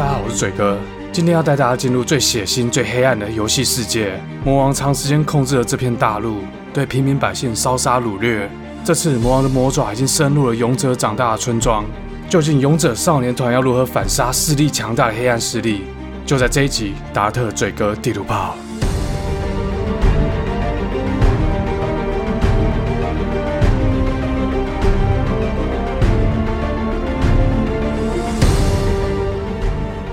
[0.00, 0.78] 大家好，我是嘴哥，
[1.12, 4.18] 今天要带大家进入最血腥、最黑暗的游戏世界。
[4.42, 6.38] 魔王长时间控制了这片大陆，
[6.72, 8.50] 对平民百姓烧杀掳掠。
[8.82, 11.84] 这次魔王的魔爪已经深入了勇者长大的村庄，
[12.30, 15.82] 究竟勇者少年团要如何反杀势力强大的黑暗势力？
[16.24, 18.56] 就在这一集，达特嘴哥地图炮。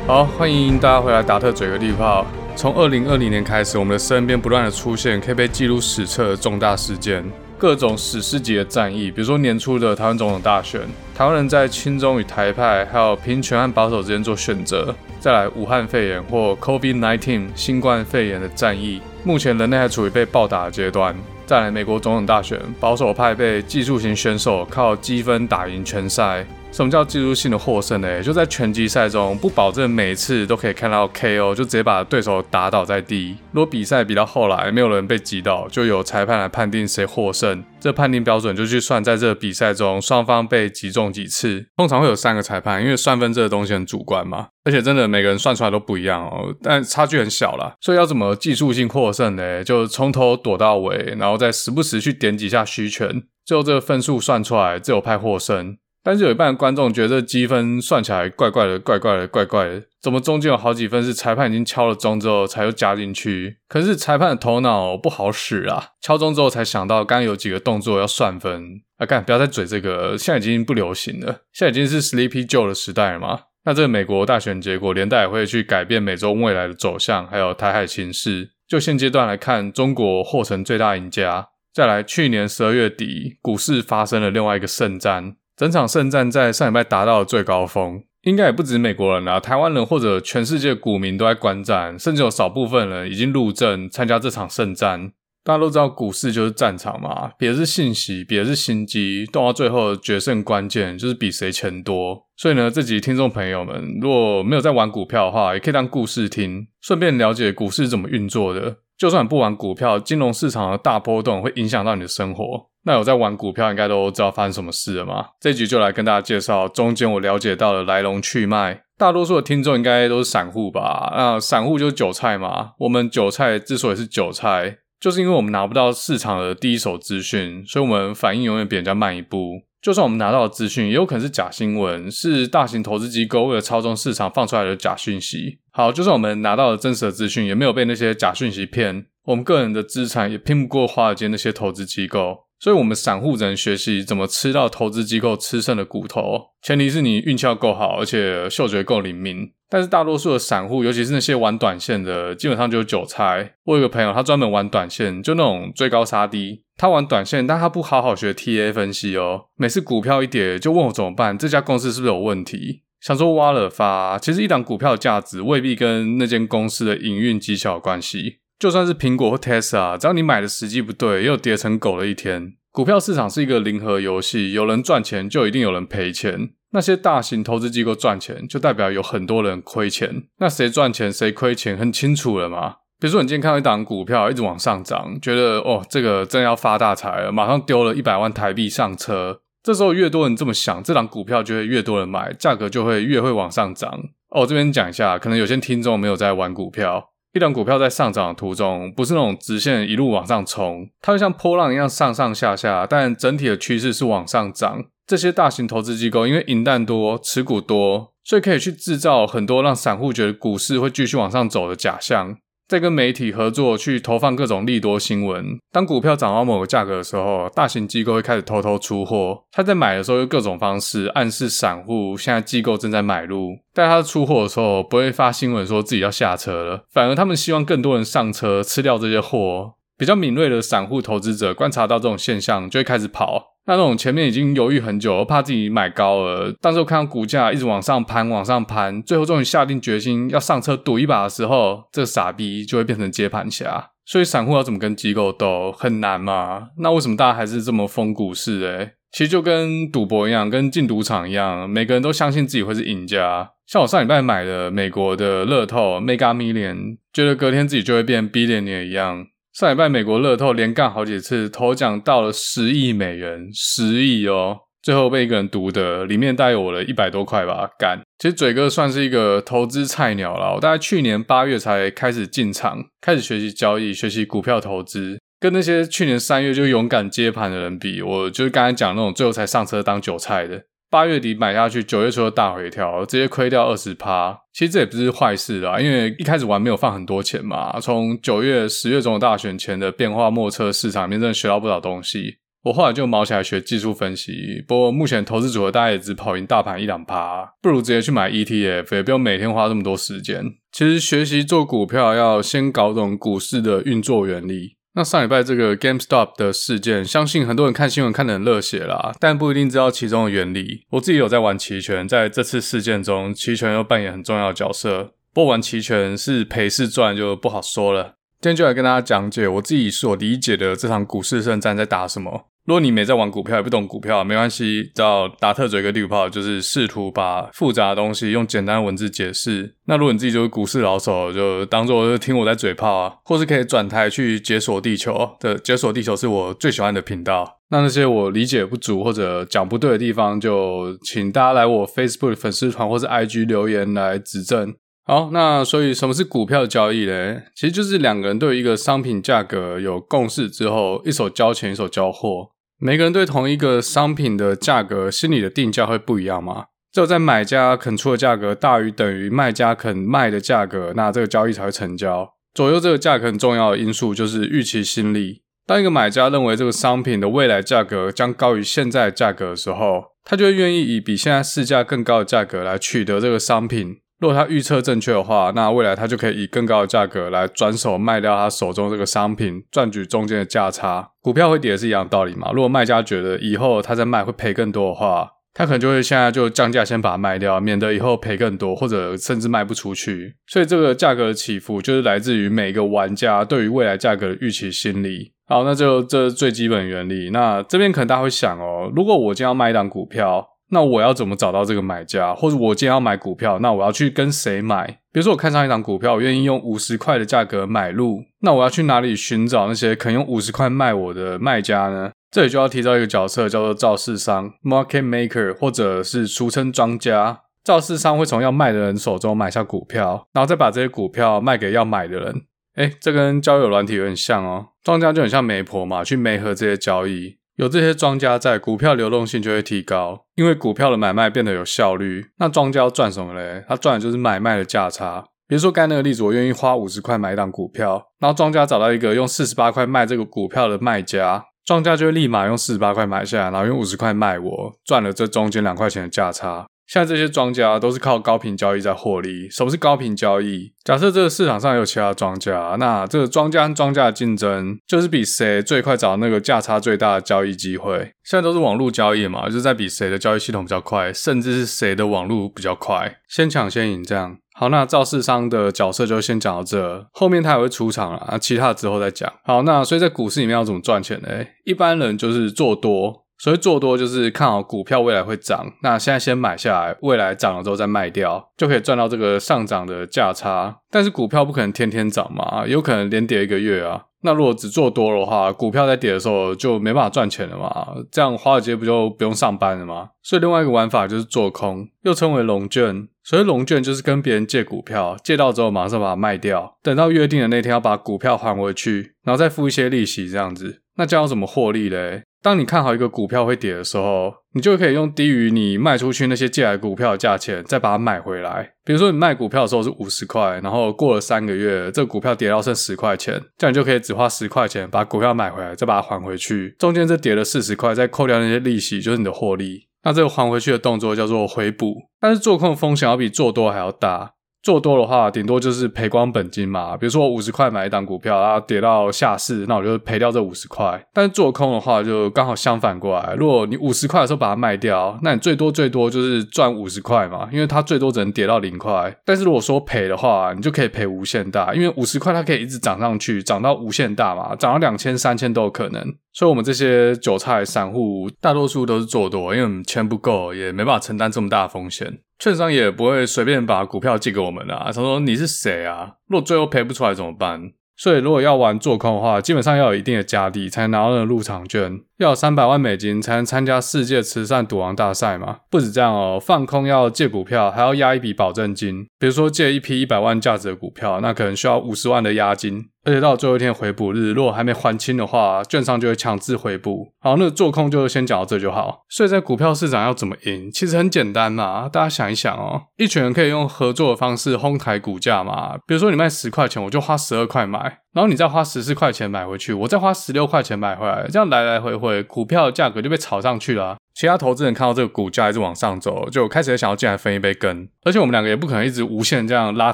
[0.07, 2.25] 好，欢迎大家回来，达特嘴哥地炮。
[2.55, 7.21] 从二零二零年开始，我们的身边不断的出现可以被记录史册的重大事件，
[7.57, 10.79] 各种史诗级的战役，比如说年初的台湾总统大选，
[11.13, 14.95] 台湾人在亲中与台派，还有平权和保守之间做选择。
[15.19, 21.13] 再来，武汉肺炎或 COVID-19 新冠肺炎的战役，目前人类还处于被暴打的阶段。
[21.45, 26.45] 再来，美国总统大选，保守派被技术型选手靠积分打赢全赛。
[26.69, 28.21] 什么叫技术性的获胜呢？
[28.21, 33.35] 就在拳击赛中，不保证每次都可以看到 KO，就直接把对手打倒在地。
[33.51, 37.63] 如果比赛比到后来没有人被击倒，就由裁判来判定谁获胜。
[37.79, 41.65] 这判定标准就去算在这个比赛中双方被击中几次。
[41.77, 47.73] 通常会有三个裁判，因为算分这个东西很主观嘛，而且真的每个人算出来都不一样哦，但差距很小啦。
[47.81, 49.63] 所以要怎么技术性获胜呢？
[49.63, 55.77] 就从头躲到尾，然后再时不时去点几下虚拳，最后这个分数算出来，自由派获胜。
[56.07, 59.83] 但是有一半的观众觉得这积分算起来怪怪的，怪怪的，怪怪的。
[60.01, 63.57] 怎么中间有好几分是裁判已经敲了钟之后才又加进去？
[63.67, 65.89] 可是裁判的头脑不好使啊！
[65.99, 69.05] 敲钟之后才想到刚有几个动作要算分啊！
[69.05, 73.41] 干，不要再嘴这个，现在已经不流行了，现在已经是 Sleepy Joe 的时代了嘛。
[73.65, 78.51] 那这个美国大选结果连带也会去改变美洲未来的走向，还有台海情势。
[78.65, 81.49] 就现阶段来看，中国或成最大赢家。
[81.73, 85.35] 再来，去年十二月底，股市发生了另外一个圣战。
[85.57, 95.13] 整场圣战在上礼拜达到了最高峰，应该也不止美国人啦，台湾人或者全世界股民都在观战，甚至有少部分人已经入阵参加这场圣战。
[95.43, 102.27] 大家都知道股市就是战场嘛，比的是信息，比的是心机，动到最后决胜关键就是比谁钱多。
[102.35, 108.75] 所以呢，这集听众朋友们如果没有在玩股票的话，也可以当故事听，顺便了解股市怎么运作的。
[108.95, 112.69] 就算不玩股票，金融市场的大波动会影响到你的生活。
[112.87, 115.25] 那有在玩股票，应该都知道发生什么事了吗？
[115.41, 118.81] 这集就来跟大家介绍中间我了解到的来龙去脉。
[118.97, 121.13] 大多数的听众应该都是散户吧？
[121.13, 122.71] 那散户就是韭菜嘛。
[122.79, 129.63] 我们韭菜之所以是韭菜，就是因为我们拿不到市场的第一手资讯，所以我们反应永远比人家慢一步。
[129.81, 135.59] 就算我们拿到的资讯，也有可能是假新闻，是大型投资机构为了操纵市场放出来的假讯息。
[135.73, 142.46] 好，就算我们拿到了真实的资讯，也没有被那些假讯息骗，我们个人的资产也拼不过华尔街那些投资机构。
[142.59, 149.51] 所以，我们散户只能学习怎么吃到投资机构吃剩的骨头，前提是你运气要够好，而且嗅觉够灵敏。
[149.69, 153.55] 但是，大多数的散户，尤其是那些玩短线的，基本上就是韭菜。
[153.65, 156.63] 我有个朋友，他专门玩短线，就那种追高杀低。
[156.77, 159.45] 他玩短线，但他不好好学 TA 分析哦。
[159.57, 162.83] 每次股票一跌，就问我怎么办，这家公司是不是有问题？
[163.01, 168.39] 想说挖了发，其实一档股票的价值未必跟那间公司的营运绩效有关系。
[168.59, 172.53] 就算是苹果或 Tesla，只要你买的时机不对，又跌成狗的一天。
[172.71, 176.51] 股票市场是一个零和游戏，有人赚钱就一定有人赔钱。
[176.71, 180.23] 那些大型投资机构赚钱，就代表有很多人亏钱。
[180.39, 182.75] 那谁赚钱谁亏钱很清楚了嘛？
[182.99, 189.39] 比如说你今天看到一档股票一直往上涨，觉得哦这个真要发大财了，马上丢了一百万台币上车。
[189.63, 193.91] 这时候越多人这么想，这档股票就会越多人买，价格就会越会往上涨。
[194.29, 197.09] 哦，这边讲一下，可能有些听众没有在玩股票。
[197.33, 204.85] 一档股票在上涨的途中，不是那种直线一路往上冲，它会像波浪一样上上下下，但整体的趋势是往上涨。
[205.05, 212.37] 这些大型投资机构因为银弹多、持股多，所以可以去制造很多让散户觉得股市会继续往上走的假象。
[212.67, 215.57] 在跟媒体合作去投放各种利多新闻。
[215.71, 219.43] 当股票涨到某个价格的时候，大型机构会开始偷偷出货。
[219.51, 223.57] 他在买的时候用各种方式暗示散户，现在机构正在买入。
[223.73, 229.75] 但他出货的时候不会发新闻说自己要下车了，反而他们希望更多人上车吃掉这些货。
[229.97, 233.56] 比较敏锐的散户投资者观察到这种现象，就会开始跑。
[233.67, 243.91] 那种前面已经犹豫很久，怕自己买高了，当时候看到股价一直往上攀，往上攀，最后终于下定决心要上车赌一把的时候，这个傻逼就会变成接盘侠。
[244.05, 246.69] 所以散户要怎么跟机构斗，很难嘛？
[246.77, 248.63] 那为什么大家还是这么疯股市？
[248.65, 253.51] 诶其实就跟赌博一样，跟进赌场一样，每个人都相信自己会是赢家。
[253.65, 259.25] 像我上礼拜买的美国的乐透 Mega Million，觉得隔天自己就会变 Billionaire 一样。
[259.57, 264.55] 上礼拜美国乐透连干好几次，头奖到了十亿美元，十亿哦！
[264.83, 267.67] 最后被一个人独得，里面大概有我的一百多块吧。
[267.79, 275.17] 干，其实嘴哥算是一个投资菜鸟了，我大概去年八月才开始进场，开始学习交易，学习股票投资。
[275.39, 280.61] 跟那些去年三月就勇敢接盘的人比，我就是刚才讲那种最后才上车当韭菜的。
[280.89, 284.37] 八月底买下去，九月初的大回调，直接亏掉二十趴。
[284.53, 287.79] 其实这也不是坏事啦，因为一开始玩没有放很多钱嘛。
[287.79, 292.37] 从九月、十月总统大选前的变化莫测市场里面，真的学到不少东西。
[292.63, 294.63] 我后来就毛起来学技术分析。
[294.67, 300.43] 不过目前投资组合大概也只跑赢大盘一两趴，不如直接去买 ETF，也不用每天花这么多时间。
[300.71, 304.76] 其实学习做股票要先搞懂股市的运作原理。
[304.97, 310.85] 那上礼拜这个 GameStop 的事件，相信很多人看新闻看得很热血啦，但不一定知道其中的原理。
[310.89, 315.13] 我自己有在玩期权，在这次事件中，期权又扮演很重要的角色。
[315.31, 318.15] 不玩期权是赔是赚就不好说了。
[318.41, 322.47] 今天就来跟大家讲解我自己所理解的这场股市圣战在打什么。
[322.67, 329.73] 如果你没在玩股票，也不懂股票，没关系，找达特嘴哥绿炮，就是试图把复杂的东西用简单的文字解释。
[329.85, 337.59] 那如果你自己就是股市老手，就当做听我在嘴炮啊，或是可以转台去解锁地球的，解锁地球是我最喜欢的频道。
[337.69, 344.75] 那那些我理解不足或者讲不对的地方，就请大家来我 Facebook 粉丝团或是 IG 留言来指正。
[345.05, 347.43] 好，那所以什么是股票交易嘞？
[347.55, 352.49] 其实就是两个人对一个商品价格有共识之后，一手交钱，一手交货。
[352.79, 356.65] 每个人对同一个商品的价格心里的定价会不一样吗？
[356.91, 362.35] 只有在买家肯出的价格大于等于卖家肯卖的价格，那这个交易才会成交。
[362.53, 365.41] 左右这个价格很重要的因素就是预期心理。
[365.65, 373.97] 当一个买家认为这个商品的未来价格将高于现在价格的时候，他就会愿意以比现在市价更高的价格来取得这个商品。
[374.19, 381.11] 如果他预测正确的话，那未来他就可以以更高的价格来转手卖掉他手中这个商品，赚取中间的价差。
[381.21, 382.51] 股票会跌是一样道理嘛？
[382.51, 390.35] 如果卖家觉得以后他再卖会赔更多的话，他可能就会现在就降价先把它卖掉，免得以后赔更多，或者甚至卖不出去。
[390.47, 395.33] 所以这个价格的起伏就是来自于每个玩家对于未来价格的预期心理。
[395.47, 397.29] 好，那就这是最基本原理。
[397.29, 400.47] 那这边可能大家会想哦，如果我今天要卖一档股票。
[400.69, 402.33] 那我要怎么找到这个买家？
[402.35, 404.99] 或者我今天要买股票，那我要去跟谁买？
[405.11, 412.11] 比如说我看上一档股票，我愿意用五十块的价格买入，那我要去哪里寻找那些肯用五十块卖我的卖家呢？
[412.29, 417.39] 这里就要提到一个角色，叫做造市商 （market maker） 或者是俗称庄家。
[417.63, 422.41] 造市商会从要卖的人手中买下股票，然后再把这些股票卖给要买的人。
[422.75, 424.67] 诶，这跟交友软体有点像哦。
[424.83, 427.36] 庄家就很像媒婆嘛，去媒合这些交易。
[427.57, 432.27] 有这些庄家在，股票流动性就会提高，因为股票的买卖变得有效率。
[432.37, 433.65] 那庄家要赚什么嘞？
[433.67, 435.25] 他赚的就是买卖的价差。
[435.47, 446.67] 比如说刚才那个例子，我愿意花五十块买一档股票，然后庄家找到一个用四十八块卖这个股票的卖家，庄家就会立马用四十八块买下来，然后用五十块卖我，赚了这中间两块钱的价差。
[446.87, 449.49] 现在这些庄家都是靠高频交易在获利。
[449.49, 450.71] 什么是高频交易？
[450.85, 457.97] 假设这个市场上有其他庄家，那这个庄家和庄家的竞争就是比谁最快找到那个价差最大的交易机会。
[458.23, 464.37] 现在都是网络交易嘛，就是在比谁的交易系统比较快，甚至是谁的网络比较快，先抢先赢这样。
[464.53, 469.31] 好，那造市商的角色就先讲到这，后面他也会出场了，其他的之后再讲。
[469.43, 471.27] 好，那所以在股市里面要怎么赚钱呢？
[471.65, 473.26] 一般人就是做多。
[473.37, 480.79] 所以做多就是看好股票未来会涨，那现在先买下来，未来涨了之后再卖掉，就可以赚到这个上涨的价差。
[480.89, 484.05] 但是股票不可能天天涨嘛，有可能连跌一个月啊。
[484.21, 490.09] 那如果只做多的话，股票在跌的时候就没办法赚钱了嘛，这样华尔街不就不用上班了吗？
[490.23, 493.07] 所以另外一个玩法就是做空，又称为融券。
[493.23, 500.81] 所以融券就是跟别人借股票，借到之后马上把它卖掉，等到约定的那天要把股票还回去，然后再付一些利息这样子。
[500.97, 502.23] 那这样怎么获利嘞？
[502.43, 508.73] 当你看好一个股票会跌的时候，你就可以用低于你卖出去那些借来股票的价钱，再把它买回来。
[508.85, 516.75] 比如说你卖股票的时候是五十块，然后过了三个月，这个股票跌到剩十块钱，这样你就可以只花十块钱把股票买回来，再把它还回去。
[516.79, 519.87] 中间这跌了四十块，再扣掉那些利息，就是你的获利。
[520.03, 524.31] 那这个还回去的动作叫做回补，但是做空的风险要比做多还要大。
[524.67, 526.97] 做多的话，顶多就是赔光本金嘛。
[526.97, 531.01] 比如说我五十块买一档股票，然后跌到下市，那我就赔掉这五十块。
[531.13, 533.33] 但是做空的话，就刚好相反过来。
[533.35, 539.15] 如果你五十块的时候把它卖掉，那你最多最多就是赚五十块嘛，因为它最多只能跌到零块。
[539.23, 546.13] 但是如果说赔的话，你就可以赔无限大，因为五十块它可以一直涨上去，涨到无限大嘛，涨到两千、三千都有可能。
[546.37, 552.19] 所以我们这些韭菜散户，大多数都是做多，因为我们钱不够，也没办法承担这么大的风险。
[552.37, 554.83] 券商也不会随便把股票借给我们啊。
[554.85, 556.17] 他说：“你是谁啊？
[556.27, 562.01] 如果最后赔不出来怎么办？”所以如果要玩做空的话，基本上要有一定的家底才能拿到那个入场券。
[562.17, 565.59] 要三百万美金才能参加世界慈善赌王大赛吗？
[565.69, 569.07] 不止这样哦，放空要借股票，还要押一笔保证金。
[569.19, 572.85] 比如说借一批一百万价值的股票，那可能需要五十万的押金。
[573.05, 577.13] 而且到最后一天回补日，如果还没还清的话，券商就会强制回补。
[577.21, 579.03] 好，那做空就先讲到这就好。
[579.07, 580.69] 所以在股票市场要怎么赢？
[580.69, 585.77] 其实很简单嘛，大家想一想哦，一群人可以用合作的方式哄抬股价嘛。
[585.87, 593.95] 比如说你卖十块钱，我就花十二块买，然后你再花十四块钱买回去，我再花十六块钱买回来，这样来来回回，股票的价格就被炒上去了。
[594.15, 597.87] 其他投资人看到这个股价一直往上走，就开始想要进来分一杯羹。
[598.03, 599.93] 而且我们两个也不可能一直无限这样拉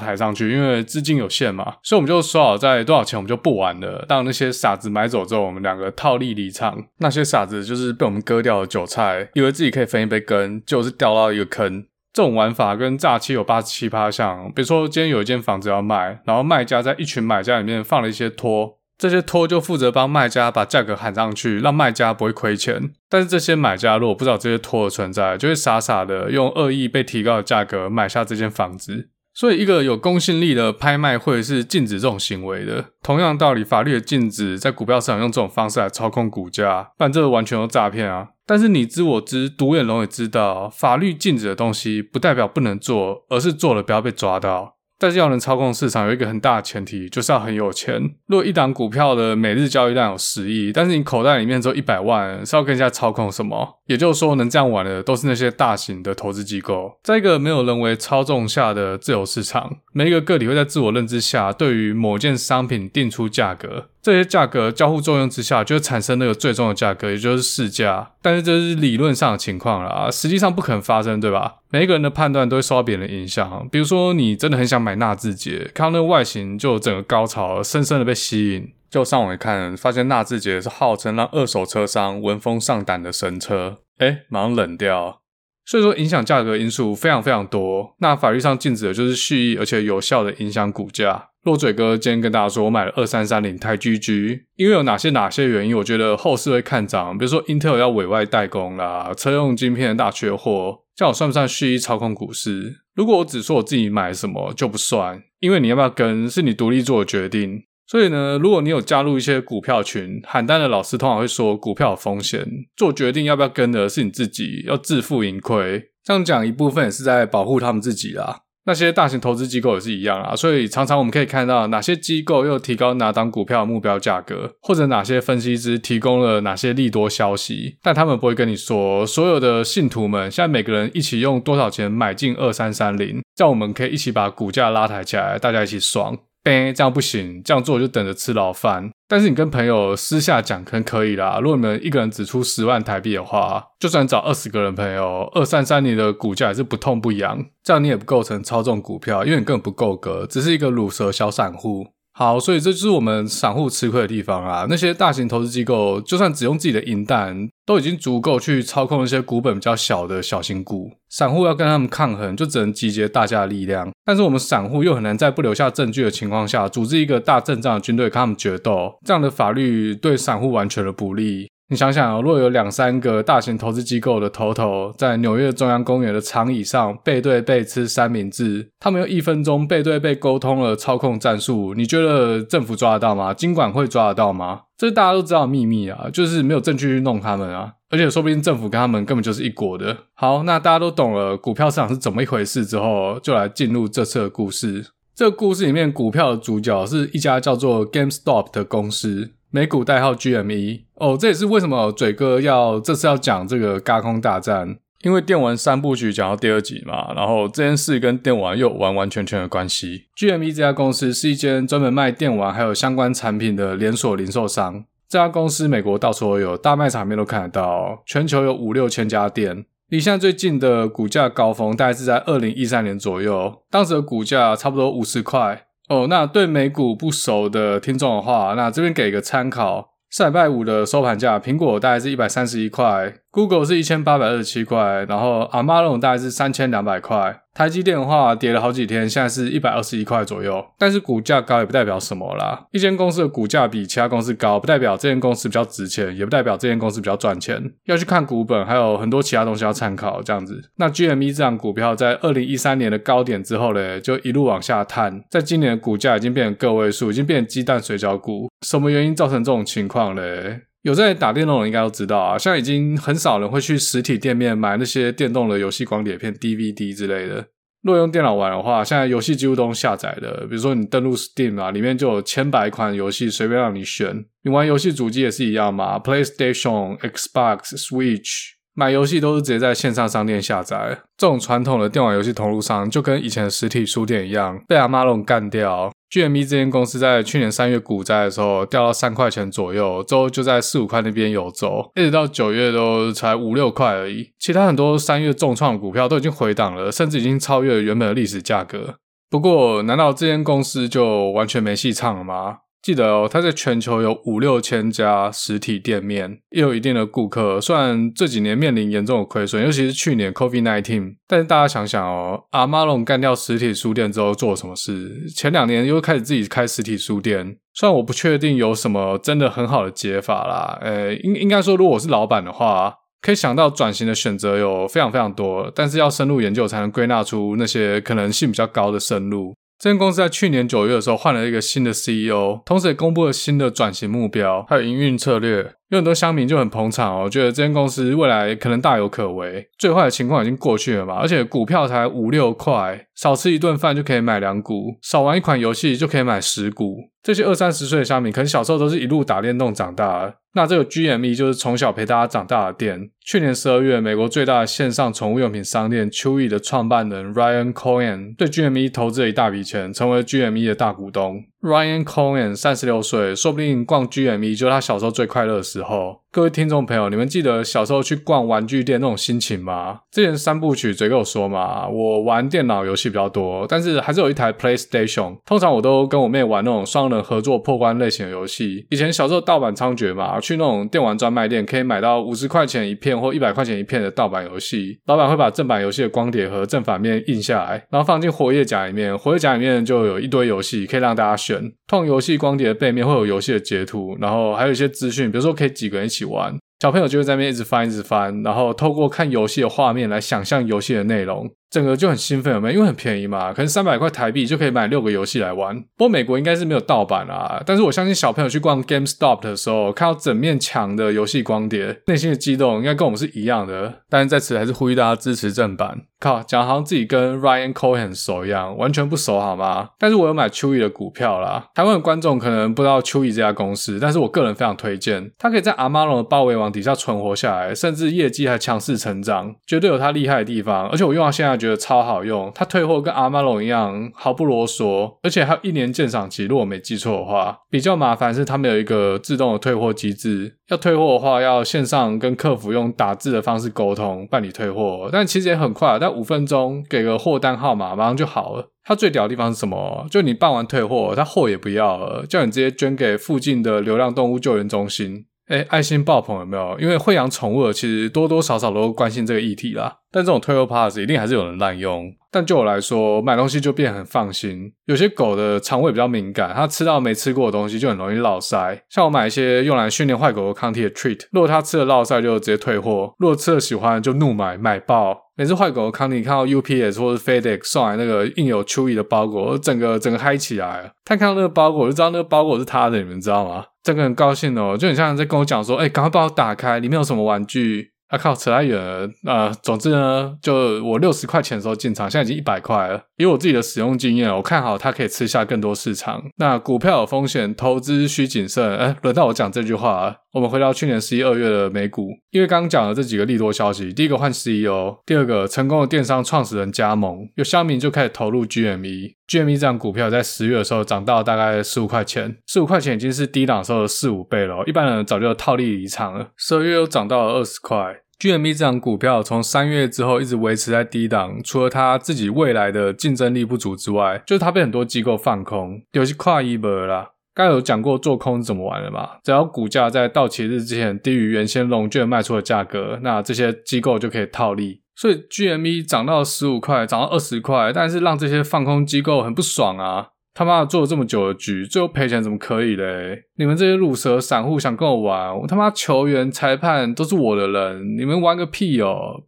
[0.00, 1.74] 抬上去，因为资金有限嘛。
[1.82, 4.06] 所以我们就说好在多少钱我们就不玩了。
[4.08, 6.82] 当那些傻子买走之后，我们两个套利离场。
[7.00, 11.84] 那些傻子就是被我们割掉的韭菜，以为自己可以分一杯羹，就是掉到一个坑。
[12.14, 14.50] 这种玩法跟诈欺有八十七八像。
[14.54, 18.78] 比如说今天有一间房子要卖，然后卖家在一群买家里面放了一些托。
[18.96, 22.92] 这些托就负责帮卖家把价格喊上去，让卖家不会亏钱。
[23.10, 29.10] 但是这些买家如果不知道这些托的存在，就会傻傻的用恶意被提高的价格买下这间房子。
[29.36, 32.84] 所以，一个有公信力的拍卖会是禁止这种行为的。
[33.02, 38.28] 同样道理，法律的禁止在股票市场用这种方式来操控股价，不然这个完全都诈骗啊！
[38.46, 44.74] 但是你知我知，独眼龙也知道，法律禁止的东西不代表不能做，而是做了不要被抓到。
[44.96, 48.00] 但是要能操控市场，有一个很大的前提，就是要很有钱。
[48.26, 53.80] 如果一档股票的每日交易量有十亿，但是你口袋里面只有一百万，是要跟人家操控什么？
[53.86, 56.98] 也就是说，能这样玩的都是那些大型的投资机构。
[57.02, 63.88] 在一个没有人为操纵下的自由市场，每一个个体会在自我认知下，对于某件商品定出价格。
[64.02, 68.10] 这些价格交互作用之下，就会产生那个最终的价格，也就是市价。
[68.20, 71.54] 但是这是理论上的情况啦，实际上不可能发生，对吧？
[71.70, 73.68] 每一个人的判断都会受到别人的影响。
[73.70, 85.20] 比如说，你真的很想买纳智捷，看到那个外形就整个高潮，深深的被吸引，就上网一看，发现纳智捷是号称让二手车商闻风丧胆的神车，诶，马上冷掉。
[85.66, 87.94] 所以说，影响价格因素非常非常多。
[88.00, 91.30] 那法律上禁止的就是蓄意而且有效的影响股价。
[91.44, 97.18] 落嘴哥今天跟大家说，我买了二三三零台 GG，因为有哪些哪些原因，我觉得后市会看涨。
[97.18, 102.80] 比如说，Intel 要委外代工啦，车用晶片的大缺货，这样我算不算蓄意操控股市？
[102.94, 107.64] 如果我只说我自己买什么就不算，因为你要不要跟是你独立做的决定。
[107.86, 115.90] 所以呢，如果你有加入一些股票群，喊单的老师通常会说股票有风险，做决定要不要跟的是你自己，要自负盈亏。
[116.02, 118.40] 这样讲一部分也是在保护他们自己啦。
[118.66, 136.16] 那些大型投资机构也是一样啊，所以常常我们可以看到哪些机构又提高哪档股票的目标价格，或者哪些分析师提供了哪些利多消息，但他们不会跟你说，所有的信徒们现在每个人一起用多少钱买进二三三零，这样我们可以一起把股价拉抬起来，大家一起爽。
[136.44, 138.90] 呗，这样不行，这样做就等着吃牢饭。
[139.08, 141.40] 但是你跟朋友私下讲可能可以啦。
[141.42, 147.44] 如果你们一个人只出十万台币的话，就算找二十个人朋友，二三三零的股价也是不痛不痒。
[147.62, 151.86] 这样你也不构成操纵股票，因为你根本不够格，只是一个鲁蛇小散户。
[152.16, 154.66] 好，所以这就是我们散户吃亏的地方啊。
[154.70, 160.92] 那些大型投资机构，就算只用自己的银弹，都已经足够去操控一些股本比较小的小型股。
[161.08, 163.90] 散户要跟他们抗衡，就只能集结大家的力量。
[164.04, 168.98] 但是我们散户又很难在不留下证据的情况下，组织一个大阵仗的军队跟他们决斗。
[169.04, 171.48] 这样的法律对散户完全的不利。
[171.70, 183.32] 你想想，如果有两三个大型投资机构的头头在纽约中央公园的长椅上背对背吃三明治，他们用一分钟背对背沟通了操控战术，你觉得政府抓得到吗？
[183.32, 184.62] 金管会抓得到吗？
[184.76, 189.96] 这大家都知道秘密啊，就是没有证据去弄他们啊，而且说不定政府跟他们根本就是一国的。
[190.12, 194.84] 好，那大家都懂了股票市场是怎么一回事之后，就来进入这次的故事。
[195.14, 199.30] 这个故事里面，股票的主角是一家叫做 GameStop 的公司。
[199.54, 210.06] 美股代号 GME 哦，这也是为什么嘴哥要这次要讲这个嘎空大战，因为电玩三部曲讲到第二集嘛，然后这件事跟电玩又完完全全的关系。
[210.18, 219.64] GME 这家公司是一间专门卖电玩还有相关产品的连锁零售商，这家公司美国到处都有，大卖场面都看得到，全球有五六千家店。
[219.88, 225.66] 离现在最近的股价高峰大概是在二零一三年左右，当时的股价差不多五十块。
[225.88, 229.90] 哦，那对美股不熟的听众的话，那这边给个参考。
[230.10, 237.40] 上礼拜五的收盘价，苹果大概是一百三十一块，Google 是一千八百二十七块，然后 Amazon 大概是三千两百块。
[237.52, 240.64] 台积电的话跌了好几天，现在是一百二十一块左右。
[240.76, 242.66] 但是股价高也不代表什么啦。
[242.72, 247.62] 一间公司的股价比其他公司高，不代表这间公司比较值钱，也不代表这间公司比较赚钱。
[247.84, 250.20] 要去看股本，还有很多其他东西要参考。
[250.20, 258.48] 这样子，那 GME 这档股票在二零一三年的高点之后嘞，就一路往下探，在今年的股价已经变成个位数，已经变成鸡蛋水饺股。
[258.62, 260.62] 什么原因造成这种情况嘞？
[260.84, 267.46] 有在打电动的人应该都知道啊，现在已经很少人会去实体店面买那些电动的游戏光碟片、DVD 之类的。
[267.82, 274.26] 若用电脑玩的话，现在游戏几乎都用下载的，比如说你登录 Steam 啊，里面就有千百款游戏随便让你选。
[274.42, 278.52] 你玩游戏主机也是一样嘛，PlayStation、Xbox、Switch。
[278.74, 285.92] 买游戏都是直接在线上商店下载，这种传统的电玩游戏通路商就跟以前的实体书店一样，被阿妈龙干掉。
[286.10, 294.30] GME 这间公司在去年三月股灾的时候掉到三块钱左右，之后就在四五块那边游走，一直到九月都才五六块而已。
[294.38, 298.96] 其他很多三月重创股票都已经回档了，甚至已经超越了原本的历史价格。
[299.30, 302.58] 不过，难道这间公司就完全没戏唱了吗？
[302.84, 307.58] 记得哦，它在全球有五六千家实体店面，也有一定的顾客。
[307.58, 315.26] 虽然这几年面临严重的亏损，尤其是去年 COVID-19，但是大家想想哦，阿妈龙干掉实体书店之后做了什么事？
[315.34, 317.56] 前两年又开始自己开实体书店。
[317.72, 329.54] 虽然我不确定有什么真的很好的解法啦，呃，应应该说，如果我是老板的话，可以想到转型的选择有非常非常多，但是要深入研究才能归纳出那些可能性比较高的生路。
[329.84, 335.74] 这间公司在去年九月的时候换了一个新的 CEO，同时也公布了新的转型目标，还有营运策略。
[335.90, 339.68] 有很多乡民就很捧场哦，觉得这间公司未来可能大有可为。
[339.78, 346.96] 最坏的情况已经过去了嘛，而且股票才五六块，少吃一顿饭就可以买两股，少玩一款游戏就可以买十股。
[347.22, 350.34] 这些二三十岁的乡民，可能小时候都是一路打电动长大的。
[350.56, 353.10] 那这个 GME 就是从小陪大家长大的店。
[353.24, 361.42] 去年十二月，美国最大的线上宠物用品商店 Chewy 的创办人 Ryan Cohen 对 GME 投资了一大笔钱，成为 GME 的大股东。
[361.62, 366.22] Ryan Cohen 三十六岁，说不定逛 GME 就是他小时候最快乐的时候。
[366.30, 370.00] 各位听众朋友，你们记得小时候去逛玩具店那种心情吗？
[370.10, 375.36] 之前三部曲嘴跟我说嘛，我玩电脑游戏比较多，但是还是有一台 PlayStation。
[375.46, 378.84] 通常我都跟我妹玩那种双人合作破关类型的游戏。
[378.90, 384.98] 以前小时候盗版猖獗嘛，去那种电玩专卖店可以买到五十块钱一片或一百块钱一片的盗版游戏。
[385.06, 389.16] 老板会把正版游戏的光碟和正反面印下来，然后放进活页夹里面。
[389.16, 391.72] 活页夹里面就有一堆游戏可以让大家选。
[391.86, 401.50] 通游戏光碟的背面会有游戏的截图，然后还有一些资讯，比如说可以可以几个人一起玩，小朋友就会在那边一直翻，一直翻，然后透过看游戏的画面来想象游戏的内容。
[401.74, 402.74] 整个就很兴奋，有没有？
[402.74, 405.74] 因为很便宜嘛，可能三百块台币就可以买六个游戏来玩。
[405.96, 414.02] 不过美国应该是没有盗版啊，但是我相信小朋友去逛 GameStop 的时候，看到整面墙的游戏光碟，内心的激动应该跟我们是一样的。
[414.08, 416.02] 但是在此还是呼吁大家支持正版。
[416.20, 419.90] 靠，讲好像自己跟 Ryan Cohen 很熟一样，完全不熟好吗？
[419.98, 421.66] 但是我有买 Chewy 的股票啦。
[421.74, 430.88] 台湾的观众可能不知道 Chewy 这家公司，但是我个人非常推荐，它可以在阿妈龙的包围网底下存活下来，甚至业绩还强势成长，绝对有它厉害的地方。
[430.88, 432.52] 而且我用到现在觉得超好用。
[432.54, 436.44] 它退货跟阿玛龙一样毫不啰嗦，而且还有一年鉴赏期。
[436.44, 440.56] 如果没记错的话，比较麻烦是他们有一个自动的退货机制。
[440.68, 448.70] 要退货的话，要线上跟客服用打字的方式沟通办理退货，但其实也很快，但五分钟给个货单号码，马上就好了。
[448.86, 450.06] 它最屌的地方是什么？
[450.10, 455.24] 就你办完退货，它货也不要了，叫你直接捐给附近的流浪动物救援中心。
[455.48, 456.78] 诶，爱心爆棚有没有？
[456.80, 459.98] 因为会养宠物的，其实多多少少都关心这个议题啦。
[460.10, 462.10] 但这种退货 pass 一定还是有人滥用。
[462.30, 464.72] 但就我来说，买东西就变很放心。
[464.86, 468.80] 有些狗的肠胃比较敏感，它吃到没吃过的东西就很容易落腮。
[468.88, 475.24] 像我买一些用来训练坏狗的康体的 treat，如果它吃了落腮就直接退货；如果吃了喜欢就怒买买爆。
[475.36, 480.92] 每次坏狗的康体看到 UPS 或者 FedEx 送来那个印有 Chewy 的包裹，整个整个嗨起来了。
[481.04, 483.64] 他看到那个包裹就知道那个包裹是他的，你们知道吗？
[483.84, 489.08] 这个很高兴哦，就很像在跟我讲说：“哎、欸，赶快帮我打开，里面有什么玩具。”啊靠，扯太远了。
[489.24, 493.02] 呃，总之呢，就我六十块钱的时候进场，现在已经一百块了。
[493.16, 496.22] 以我自己的使用经验，我看好它可以吃下更多市场。
[496.36, 498.76] 那股票有风险，投资需谨慎。
[498.76, 500.16] 哎，轮到我讲这句话了。
[500.34, 509.14] 我们回到去年十一二月的美股，因为刚刚讲了这几个利多消息，第一个换 CEO，第二个成功的电商创始人加盟，有乡民就开始投入 GME。
[509.28, 514.64] GME 这档股票在十月的时候涨到大概十五块钱，十五块钱已经是低档时候的四五倍了。
[514.66, 516.30] 一般人早就套利离场了。
[516.36, 518.00] 十二月又涨到了二十块。
[518.18, 527.10] GME 这档股票从三月之后一直维持在低档，除了它自己未来的竞争力不足之外，就是它被很多机构放空，有些跨一波啦。
[527.34, 529.08] 刚有讲过做空是怎么玩的嘛？
[529.24, 534.80] 只要股价在到期日之前低于原先融券卖出的价格，那这些机构就可以套利。
[534.96, 540.08] 所以 GME 涨到十五块，涨到二十块，但是让这些放空机构很不爽啊！
[540.32, 543.22] 他妈的做了这么久的局，最后赔钱怎么可以嘞？
[543.36, 549.22] 你们这些乳蛇散户想跟我玩，我他妈球员、裁判都是我的人，你们玩个屁哦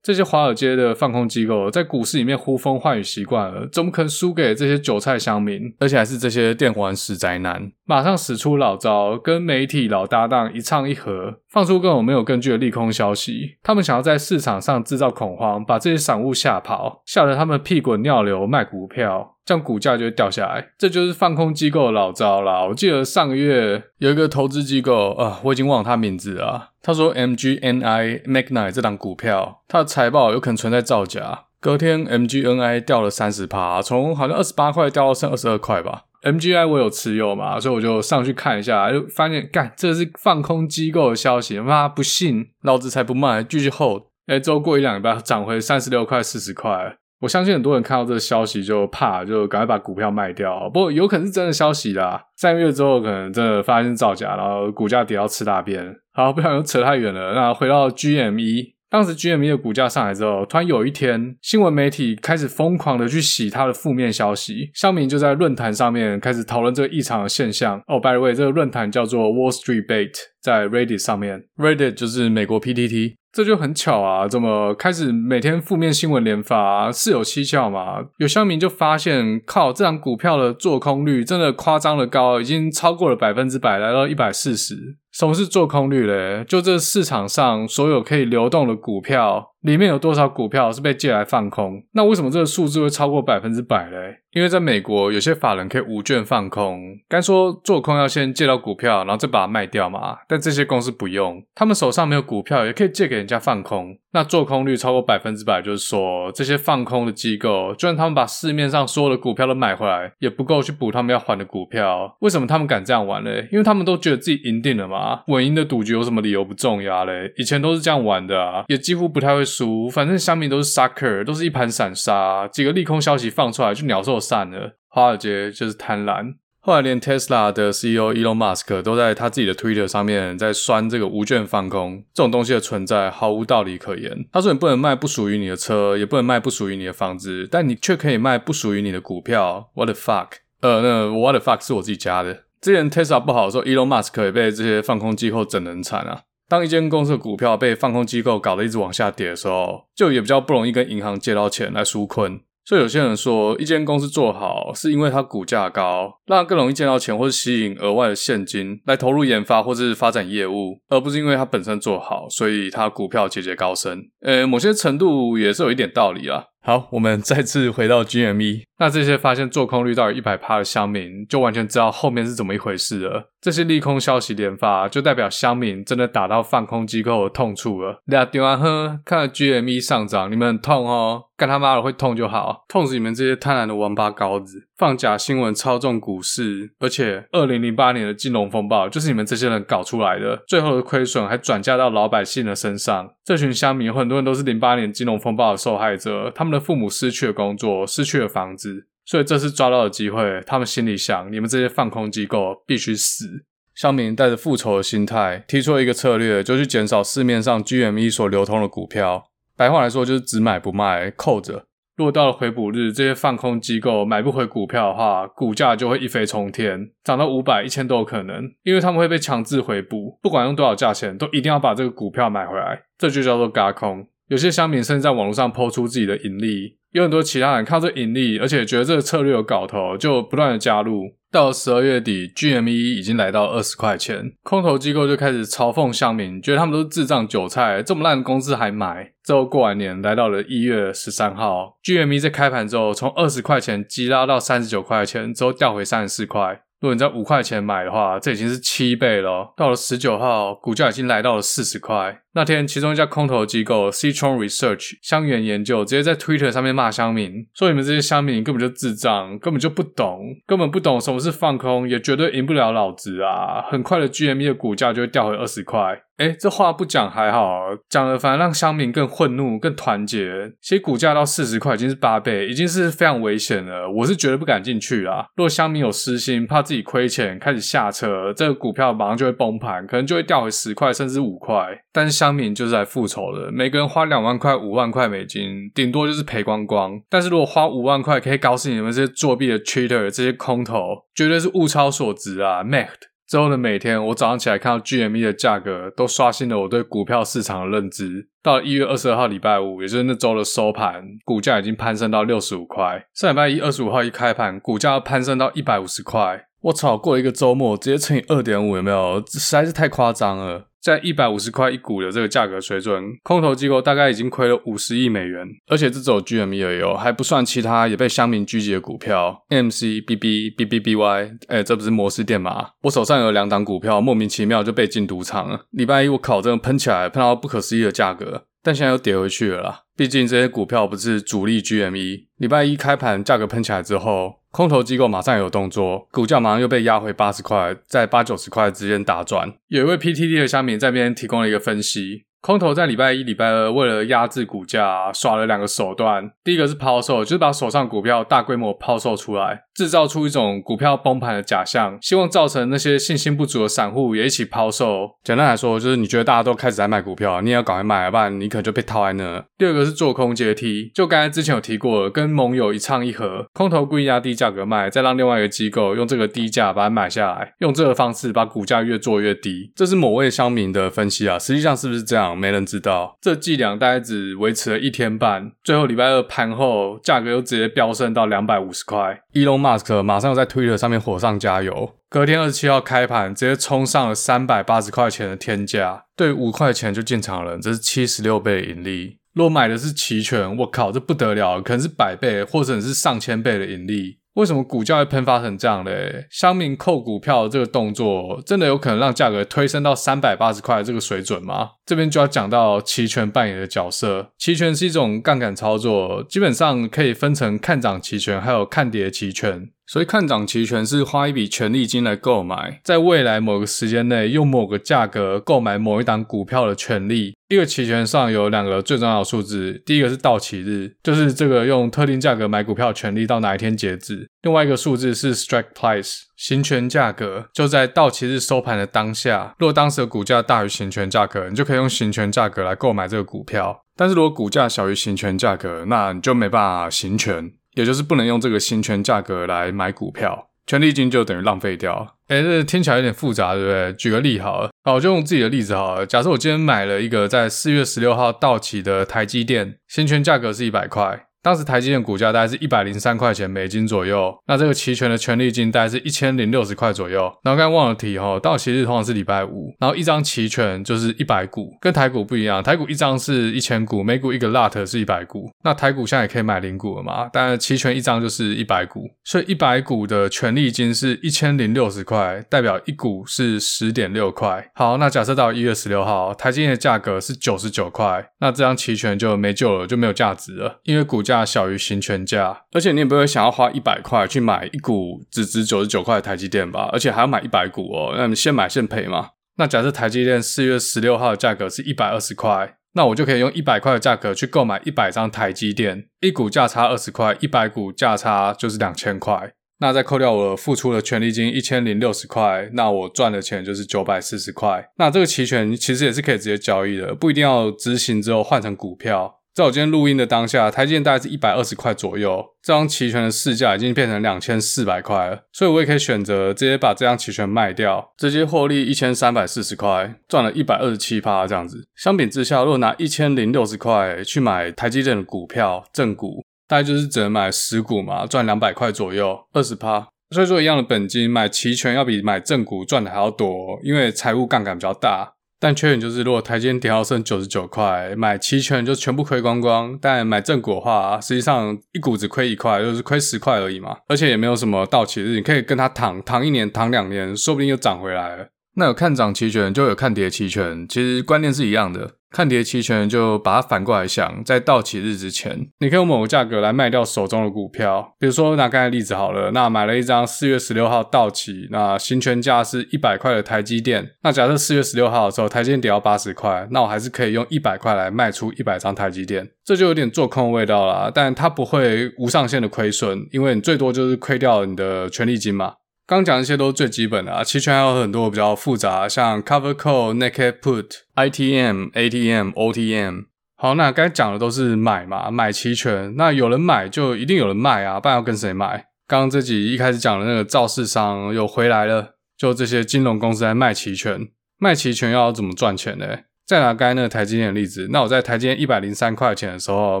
[0.04, 5.74] 这些华尔街的放空机构在股市里面呼风唤雨习惯了，怎么可能输给这些韭菜乡民？
[5.80, 13.56] 而且还是这些电玩死宅男，马上使出老招，跟媒体老搭档一唱一和，放出各种没有根据的利空消息。
[13.62, 20.68] 他们想要在市场上制造恐慌，把这些散户吓跑，吓得他们屁滚尿流卖股票，这样股价就会掉下来。
[20.76, 22.66] 这就是放空机构的老招啦。
[22.66, 26.73] 我记得上个月有一个投资机构啊，我已经忘了他名字了。
[26.86, 31.44] 他说：“MGNI Magni 这档股票，它的财报有可能存在造假。
[31.58, 36.02] 隔天 MGNI 掉了三十趴，从好像二十八块掉到剩二十二块吧。
[36.24, 44.02] MGI 我有持有嘛，所以我就上去看一下，就发现干，这是放空机构的消息，妈不信，老子才不卖，继续 hold。
[44.26, 46.98] 哎，之后过一两礼拜涨回三十六块、四十块。
[47.20, 50.68] 我相信很多人看到这个消息就怕，就赶快把股票卖掉。
[50.70, 57.34] 不过有可能是真的消息啦，三个月之后可能真的发现造假，然后股价跌到吃大便。”好，不想又扯太远了。
[57.34, 67.82] 那回到 GME，当时 GME 的股价上来之后，突然有一天，新闻媒体开始疯狂的去洗它的负面消息，乡民就在论坛上面开始讨论这个异常的现象。
[67.88, 73.14] 哦，by the way，这个论坛叫做 Wall Street Bait，在 Reddit 上面，Reddit 就是美国 PTT。
[73.34, 77.96] 这就很巧啊，怎么开始每天负面新闻连发，是有蹊跷嘛？
[78.18, 84.76] 有乡民就发现，靠，这档股票的做空率真的夸张的高，已经超过了百分之百，来到一百四十。
[85.12, 86.44] 什么是做空率嘞？
[86.46, 91.82] 就这市场上所有可以流动的股票，里面有多少股票是被借来放空？
[91.92, 94.18] 那为什么这个数字会超过百分之百嘞？
[94.32, 96.98] 因为在美国，有些法人可以无券放空。
[97.08, 100.18] 该说做空要先借到股票，然后再把它卖掉嘛。
[100.28, 103.96] 但这些公司不用，他们手上没有股票，也可以借给人家放空。
[104.12, 112.16] 那做空率超过百分之百，就是说这些放空的机构，就算他们把市面上所有的股票都买回来，也不够去补他们要还的股票。
[112.20, 113.48] 为什么他们敢这样玩嘞？
[113.50, 115.22] 因为他们都觉得自己赢定了嘛。
[115.28, 117.32] 稳赢的赌局有什么理由不重要嘞？
[117.36, 119.88] 以前都是这样玩的啊，也几乎不太会输。
[119.90, 122.48] 反正乡民都是 sucker，都是一盘散沙。
[122.48, 124.18] 几个利空消息放出来就鸟兽。
[124.24, 126.36] 散了，华尔街就是贪婪。
[126.60, 134.26] 后来连 Tesla 的 CEO Elon Musk 都在他自己的 Twitter 上面在酸这个无券放空这种东西的存在毫无道理可言。
[134.32, 139.68] 他说：“你不能卖不属于你的车，也不能卖不属于你的房子，但你却可以卖不属于你的股票。
[139.74, 140.28] ”What the fuck？
[140.62, 142.44] 呃，那 What the fuck 是我自己加的。
[142.62, 146.22] 之前 Tesla 不好的时候，Elon Musk 也被这些放空机构整得很惨啊。
[146.48, 152.40] 当一间公司的股票被放空机构搞得一直往下跌的时候，就也比较不容易跟银行借到钱来纾困。
[152.66, 164.02] 所以有些人说，一间公司做好是因为它股价高，让它更容易借到钱，或是吸引额外的现金来投入研发或是发展业务，而不是因为它本身做好，所以它股票节节高升。
[164.22, 166.44] 呃，某些程度也是有一点道理啊。
[166.62, 168.62] 好，我们再次回到 GME。
[168.78, 173.30] 那这些发现做空率到一百趴的乡民，就完全知道后面是怎么一回事了。
[173.40, 178.00] 这些利空消息连发，就代表乡民真的打到放空机构的痛处了。
[178.06, 193.10] 俩丢完哼，看了 GME 上涨，你们很痛哦，干他妈的会痛就好，痛死你们这些贪婪的王八羔子，放假新闻操纵股市，而且二零零八年的金融风暴就是你们这些人搞出来的，最后的亏损还转嫁到老百姓的身上。
[193.22, 198.73] 这群乡民很多人都是零八年金融风暴的受害者，他们的父母失去了工作，失去了房子。
[199.06, 203.44] 所以这次抓到的机会，他们心里想：你们这些放空机构必须死。
[203.74, 209.30] 乡民带着复仇的心态，提出了一个策略，就去减少市面上 GME 所流通的股票。
[209.56, 211.66] 白话来说，就是只买不卖，扣着。
[211.96, 222.82] 如果到了回补日，这些放空机构买不回股票的话，股价就会一飞冲天，涨到五百、一千都有可能，因为他们会被强制回补，不管用多少价钱，都一定要把这个股票买回来。
[222.98, 224.06] 这就叫做轧空。
[224.28, 226.78] 有些乡民甚至在网络上抛出自己的盈利。
[226.94, 231.16] 有很多其他人看到这盈利，而且觉得这个策略有搞头，就不断的加入。
[231.28, 239.10] 到十二月底，GME 已经来到二十块钱，空头机构就开始嘲讽乡民，觉得他们都是智障韭菜，这么烂的公司还买。
[239.24, 246.60] 之后过完年，来到了一月十三号，GME 在开盘之后从二十块钱急拉到三十九块钱，之后掉回三十四块。
[246.80, 249.52] 如果你在五块钱买的话，这已经是七倍了。
[249.56, 252.20] 到了十九号，股价已经来到了四十块。
[252.36, 263.62] 那天，其中一家空头机构 Citron Research 乡园研究直接在 Twitter 上面骂乡民，说你们这些乡民根本就智障，根本就不懂，根本不懂什么是放空，也绝对赢不了老子啊！
[263.70, 266.00] 很快的，GME 的股价就会掉回二十块。
[266.18, 270.52] 诶，这话不讲还好，讲了反而让乡民更愤怒、更团结。
[270.60, 273.90] 其实股价到四十块已经是八倍，已经是非常危险了。
[273.90, 275.26] 我是绝对不敢进去啦。
[275.34, 281.66] 如果乡民有私心，怕自己亏钱，开始下车，这个股票马上就会崩盘，可能就会掉回十块甚至五块。
[281.92, 286.98] 但是乡民就是来复仇的，每个人花两万块、五万块美金，顶多就是赔光光。
[287.10, 292.88] 但是如果花五万块，可以搞死你们这些作弊的 cheater，这些空头，绝对是物超所值啊 Mac。
[293.26, 298.28] 之后的每天，我早上起来看到 GME 的价格，都刷新了我对股票市场的认知。
[298.42, 303.06] 到一月二十二号礼拜五，也就是那周的收盘，股价已经攀升到六十五块。
[303.14, 306.46] 上礼拜一二十五号一开盘，股价攀升到一百五十块。
[306.64, 309.22] 我操，过了一个周末，直接乘以二点五，有没有？
[309.26, 310.64] 这实在是太夸张了。
[310.80, 322.68] 在一百五十块一股的这个价格水准，空头机构大概已经亏了五十亿美元，而且这只有 GME 而已哦，还不算其他也被乡民狙击的股票，MCBBBBBY，哎，这不是摩斯电码？
[322.82, 325.66] 我手上有两档股票，莫名其妙就被进赌场了。
[325.70, 329.80] 礼拜一我靠，真的喷起来，喷到不可思议的价格，但现在又跌回去了啦。
[329.96, 332.26] 毕竟这些股票不是主力 GME。
[332.38, 339.52] 礼拜一开盘价格喷起来之后，空头机构马上有动作，股价马上又被压回八十块，在八九十块之间打转。
[339.68, 342.24] 有一位 PTD 的虾民在边提供了一个分析。
[342.44, 346.30] 空头在礼拜一、礼拜二为了压制股价，耍了两个手段。
[346.44, 355.12] 第一个是抛售，就是把手上股票大规模抛售出来，制造出一种股票崩盘的假象，希望造成那些信心不足的散户也一起抛售。
[355.22, 359.42] 简单来说，就是你觉得大家都开始在卖股票，你也要赶快卖，不然你可能就被套在那。
[359.56, 369.72] 第二个是做空阶梯，就刚才之前有提过了，跟盟友一唱一和，空头故意压低价格卖，再让另外一个机构用这个低价把它买下来，用这个方式把股价越做越低。
[369.74, 372.33] 这是某位乡民的分析啊，实际上是不是这样？
[372.34, 379.22] 没人知道，这伎俩大概只维持了一天半，最后礼拜二盘后价格又直接飙升到两百五十块。
[379.32, 389.18] Elon Musk 马上又在 Twitter 上面火上加油，隔天二十七号开盘直接冲上了三百八十块钱的天价，对五块钱就进场了，这是七十六倍的盈利。
[389.32, 394.18] 若买的是期权，我靠，这不得了，可能是百倍或者是上千倍的盈利。
[394.34, 396.26] 为什么股价会喷发成这样嘞？
[396.28, 401.70] 乡民扣股票这个动作，真的有可能让价格推升到三百八十块这个水准吗？
[401.86, 404.32] 这边就要讲到期权扮演的角色。
[404.36, 409.68] 期权是一种杠杆操作，基本上可以分成看涨期权还有看跌期权。
[409.86, 417.34] 所以看涨期权是花一笔权利金来购买，在未来某个时间内用某个价格购买某一档股票的权利。
[417.48, 437.52] 一个期权上有两个最重要的数字，第一个是到期日，就是这个用特定价格买股票的权利到哪一天截止；另外一个数字是 strike price，行权价格，就在到期日收盘的当下，若当时的股价大于行权价格，你就可以用行权价格来购买这个股票；但是如果股价小于行权价格，那你就没办法行权。
[437.74, 442.16] 也就是不能用这个行权价格来买股票，权利金就等于浪费掉。
[442.28, 443.92] 诶，这听起来有点复杂，对不对？
[443.92, 446.06] 举个例好了，好，我就用自己的例子好了。
[446.06, 451.26] 假设我今天买了一个在四月十六号到期的台积电，行权价格是一百块。
[451.44, 457.30] 当时台积电股价大概是一百零三块钱美金左右，那这个期权的权利金大概是一千零六十块左右。
[457.42, 465.52] 然后刚忘了提哈，到期日通常是礼拜五，然后一张期权就是一百股，跟台股不一样，台股一张是一千股，每股一个 lot 是一百股。
[465.62, 467.28] 那台股现在也可以买零股了嘛？
[467.30, 474.66] 但是期权一张就是一百股，所以一百股的权利金是一千零六十块，代表一股是十点六块。
[474.74, 481.33] 好，那假设到一月十六号，台积电的价格是九十九块，那这张期权就没救了，就没有价值了，因为股价。
[481.34, 486.88] 价小于行权价，而且你也不会想要花一百块去买一股只值九十九块的台积电吧？
[486.92, 489.30] 而且还要买一百股哦，那你现买现赔嘛？
[489.56, 499.52] 那假设台积电四月十六号的价格是一百二十块，那我就可以用一百块的价格去购买一百张台积电，一股价差二十块，一百股价差就是两千块。
[499.80, 504.88] 那再扣掉我付出的权利金一千零六十块，那我赚的钱就是九百四十块。
[504.98, 509.40] 那这个期权其实也是可以直接交易的，不一定要执行之后换成股票。
[509.54, 521.86] 在我今天录音的当下，台积电大概是一百二十块左右，这张期权的市价已经变成两千四百块了，所以我也可以选择直接把这张期权卖掉，直接获利一千三百四十块，赚了一百二十七趴这样子。
[521.94, 530.08] 相比之下，如果拿一千零六十块去买台积电的股票正股，大概就是只能买十股嘛，赚两百块左右，二十趴。
[530.30, 535.34] 所以说一样的本金买期权要比买正股赚的还要多，因为财务杠杆比较大。
[535.64, 548.48] 但缺点就是，如果台积电跌到剩九十九块，买期权就全部亏光光；但买正股的话，实际上一股只亏一块，就是亏十块而已嘛，而且也没有什么到期日，你可以跟它躺躺一年、躺两年，说不定又涨回来了。
[548.76, 552.10] 那有看涨期权，就有看跌期权，其实观念是一样的。
[552.34, 558.16] 看跌期权就把它反过来想，在到期日之前，你可以用某个价格来卖掉手中的股票。
[558.18, 564.10] 比如说拿刚才例子好了，那买了一张四月十六号到期，那行权价是一百块的台积电。
[564.24, 569.48] 那假设四月十六号的时候，台积电跌到八十块，那我还是可以用一百块来卖出一百张台积电。
[569.64, 575.74] 这就有点做空的味道啦，但它不会无上限的亏损，因为你最多就是亏掉你的权利金嘛。
[576.06, 583.24] 刚讲这些都是最基本的啊，期权还有很多比较复杂，像 Cover Call、Naked Put、ITM、ATM、OTM。
[583.56, 586.14] 好，那刚讲的都是买嘛，买期权。
[586.16, 588.84] 那有人买就一定有人卖啊，不然要跟谁买？
[589.06, 592.16] 刚刚这集一开始讲的那个造市商又回来了。
[592.36, 596.06] 就这些金融公司在卖期权，卖期权要怎么赚钱呢？
[596.46, 600.00] 再拿刚才那个台积电的例子，那我在台积电一百零三块钱的时候